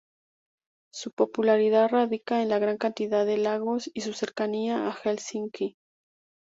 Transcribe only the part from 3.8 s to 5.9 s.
y su cercanía a Helsinki.